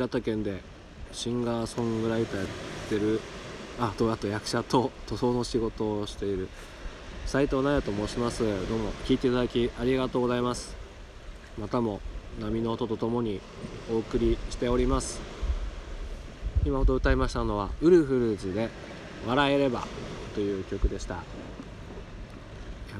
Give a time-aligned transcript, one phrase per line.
[0.00, 0.62] はいどうも新潟県で
[1.12, 2.46] シンガーソングライターやっ
[2.88, 3.20] てる
[3.78, 6.48] あとあと役者と塗装の仕事をしている
[7.26, 8.42] 斉藤奈也と申します。
[8.42, 10.74] どうも聞いていただきありがとうございます。
[11.58, 12.00] またも
[12.40, 13.40] 波の音とともに
[13.92, 15.20] お送りしております。
[16.64, 18.70] 今ほど歌いましたのはウルフルズで
[19.28, 19.86] 「笑えれば」
[20.34, 21.16] という曲でした。
[21.16, 21.22] いや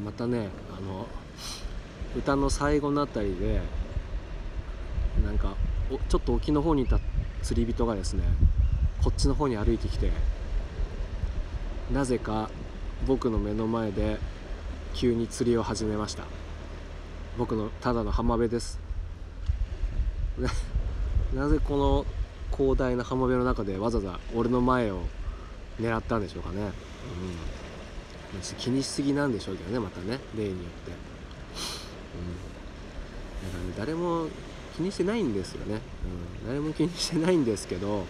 [0.05, 1.06] またねあの
[2.14, 3.62] 歌の最後のあたりで
[5.25, 5.55] なんか
[6.08, 7.00] ちょっと沖の方にいた
[7.42, 8.22] 釣り人がですね
[9.02, 10.10] こっちの方に歩いてきて
[11.92, 12.50] なぜか
[13.06, 14.19] 僕の目の前で
[14.94, 16.25] 急に釣りを始めました。
[17.38, 18.78] 僕のただの浜辺です。
[21.34, 22.06] なぜこの
[22.56, 25.02] 広大な浜辺の中でわざわざ俺の前を
[25.81, 30.92] 狙ったんでしょうかね、うん、気にしすぎなんでしょうけどねまたね例によって、
[32.14, 32.19] う
[33.46, 34.26] ん、だから、ね、誰も
[34.80, 35.80] 気にしてないんですよね、
[36.42, 38.06] うん、誰も気にしてないんですけど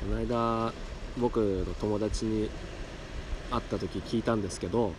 [0.00, 0.72] この間
[1.18, 2.48] 僕の友達に
[3.50, 4.92] 会った時聞いたんですけど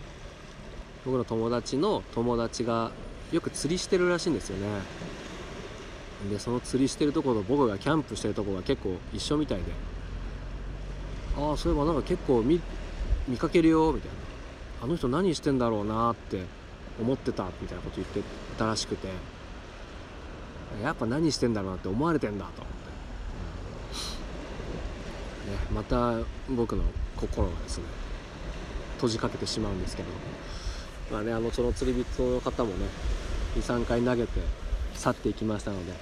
[1.06, 2.90] 僕の友達の友達が
[3.32, 4.66] よく釣りしてるらしいんですよね。
[6.30, 9.64] でその釣りしてるところと僕がキャンプしてるとこが結構一緒みたいで
[11.36, 12.60] ああそういえばなんか結構見
[13.28, 14.16] 見かけるよみたいな。
[14.82, 16.42] あの人何してんだろうなって
[17.00, 18.20] 思ってたみたいなこと言って
[18.58, 19.35] たらしくて。
[20.82, 22.62] やっぱ何してんだろうなって思われてんだと。
[22.62, 22.74] 思っ
[25.46, 26.18] て、ね、また
[26.50, 26.82] 僕の
[27.16, 27.84] 心がですね
[28.96, 30.08] 閉じかけてしまうんですけど。
[31.10, 32.86] まあねあのその釣り人の方もね
[33.56, 34.40] 23回投げて
[34.94, 35.92] 去っていきましたので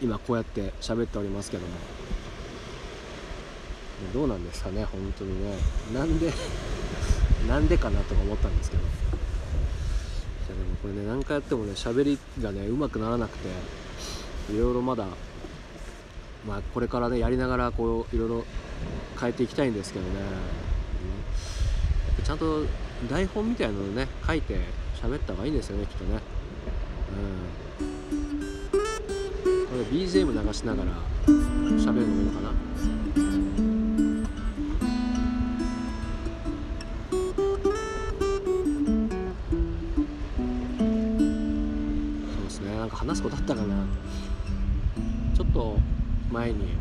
[0.00, 1.72] 今こうやって喋っておりますけども。
[4.14, 5.54] どうなんですかね本当にね。
[5.92, 6.32] なんで
[7.46, 8.99] なんでかなとか思ったんですけど。
[10.90, 13.48] れね何回やってもね喋りがねうまくならなくて
[14.52, 15.06] いろいろまだ
[16.46, 18.44] まあこれからねやりながらこういろいろ
[19.18, 20.10] 変えていきたいんですけどね、
[22.18, 22.64] うん、ちゃんと
[23.08, 24.58] 台本みたいなのをね書いて
[25.02, 26.20] 喋った方がいいんですよねきっとね。
[27.80, 27.86] うん。
[29.66, 30.90] これ BGM 流しながら
[31.26, 33.49] 喋るのもいいのかな。
[43.10, 43.74] 話すことあったかな。
[45.34, 45.76] ちょっと
[46.30, 46.76] 前に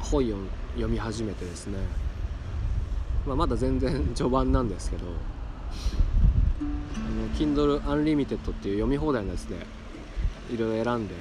[0.00, 0.36] 本を
[0.74, 1.76] 読み始めてですね、
[3.26, 5.04] まあ、まだ全然序盤なんですけど
[6.96, 9.66] あの Kindle Unlimited っていう読み放題のやつで
[10.50, 11.14] いろいろ選んで。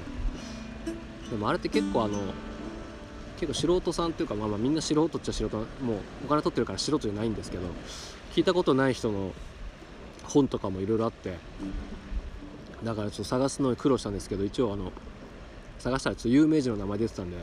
[1.30, 2.18] でもあれって結構あの
[3.40, 5.68] 結構素人さんっていうかまあまあみんな素人っちゃ素人もう
[6.26, 7.64] お金取ってるから素人じゃないんですけど
[8.34, 9.32] 聞いたことない人の
[10.24, 11.38] 本とかもいろいろあって
[12.84, 14.92] だからちょっと探すのに苦労したんですけど一応あの
[15.80, 17.38] 探したらちょっと有名人の名前出てたんで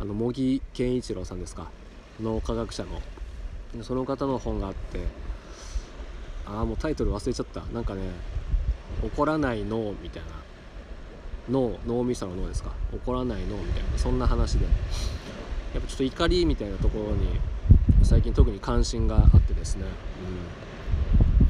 [0.00, 1.70] あの茂木健一郎さんですか？
[2.20, 3.00] 脳科学者の。
[3.82, 5.00] その方の本があって
[6.44, 7.60] ああもうタイトル忘れちゃった。
[7.72, 8.02] なんかね
[9.02, 10.28] 怒らない脳みたいな。
[11.50, 12.72] 脳脳みその脳ですか？
[12.92, 13.98] 怒らない脳みたいな。
[13.98, 14.66] そんな話で。
[14.66, 17.40] やっぱちょっと怒りみたいなところに
[18.02, 19.90] 最近特に関心があってですね、うん。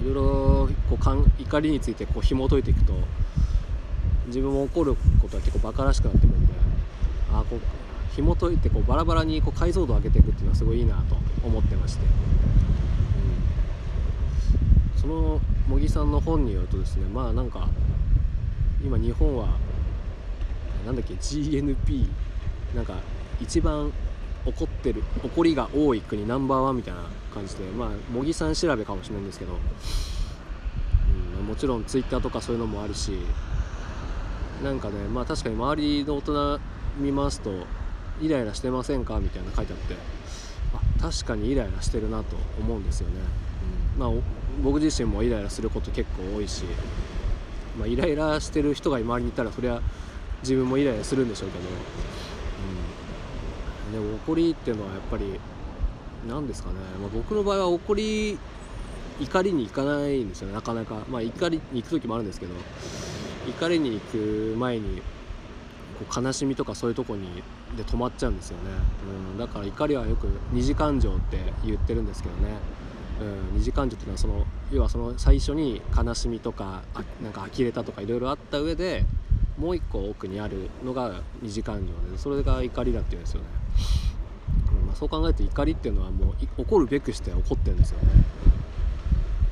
[0.02, 2.92] いろいろこうかん怒りについてこう紐解いていくと
[4.26, 6.52] 自分も怒ることは結構バカらしくなってくるんで
[7.32, 7.60] あこう
[8.14, 12.04] 紐解いてこうバラバラにこう解像度を上げていくっていうのはすごいいいなと思ってまして、
[14.96, 17.68] うん、その茂木さんの本によるとですねまあなんか
[18.82, 19.56] 今日本は
[20.84, 22.06] なんだっけ GNP
[22.74, 22.94] なんか
[23.40, 23.92] 一番
[24.44, 27.00] 怒ってる怒りが多い国ナンバーワンみたいな
[27.32, 29.58] 感じでまあ茂木さん調べかもしれないんですけど、
[31.38, 33.12] うん、もちろんツイッターとかそういうのもあるし
[34.62, 36.60] なんかねまあ確かに周りの大人
[36.98, 37.52] 見ますと
[38.20, 39.94] イライラしてませんかみたいな書いてあって
[40.74, 43.14] あ確かにイライラしてるなと思うんですよね、
[43.94, 44.22] うん、まあ
[44.62, 46.64] 僕自身もイライラすること結構多いし、
[47.78, 49.80] まあ、イライラしてる人が周りにいたらそれは
[50.42, 51.64] 自分もイライラするんでしょうけど、
[53.92, 55.38] うん、でも怒りっていうのはやっぱり
[56.28, 58.38] 何ですかね、まあ、僕の場合は怒り
[59.20, 60.54] 怒りに行かないんですよね。
[60.54, 61.04] なかなか。
[61.08, 62.54] まあ怒りに行く時もあるんですけど
[63.48, 65.02] 怒りに行く前に
[66.10, 67.42] こう悲しみとかそういうとこに
[67.76, 68.70] で止まっちゃうんですよね、
[69.32, 72.54] うん、だから怒りはよく二次感情って言ってるんですけどね、
[73.20, 79.04] うん、二次感情っていうのはその要はその最初に悲しみとかあなんか呆れたとかいろいろあった上で
[79.58, 83.61] もう一個奥にあるのが二次感情でそれが怒りだっていうんですよね。
[84.92, 88.24] まあ、そう考えると怒りっていうのはもう怒るべくして起こってるんですよね。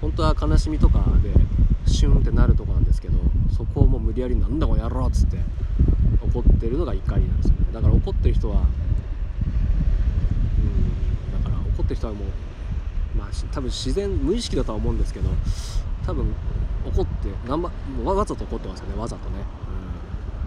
[0.03, 1.33] 本当は悲しみとかで
[1.91, 3.19] シュンってなるとこなんですけど
[3.55, 5.39] そこをもう無理やり「なんだこの野郎」っつって
[6.23, 7.59] 怒ってるのが怒りなんですよね。
[7.73, 8.63] だから怒ってる人はうん
[11.43, 15.29] だから怒ってる人はもうまあ多分自然無意識だとは思うんですけど
[16.07, 16.33] 多分
[16.87, 18.99] 怒って頑張もうわわざと怒ってますよね。
[18.99, 19.37] わざとね、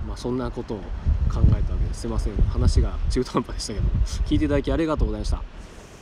[0.04, 0.08] うん。
[0.08, 0.84] まあ、そんなことを考
[1.32, 2.36] えたわけですすいません。
[2.50, 3.86] 話が中途半端でしたけど
[4.26, 5.42] 聞いていただきありがとうございました。